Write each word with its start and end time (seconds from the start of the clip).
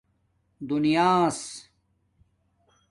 دیناس 0.67 1.39